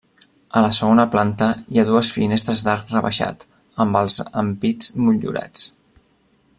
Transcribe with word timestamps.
A 0.59 0.61
la 0.65 0.69
segona 0.77 1.03
planta 1.15 1.49
hi 1.75 1.81
ha 1.81 1.85
dues 1.89 2.09
finestres 2.15 2.63
d'arc 2.69 2.95
rebaixat, 2.97 3.45
amb 3.85 4.01
els 4.01 4.19
ampits 4.45 4.93
motllurats. 5.05 5.69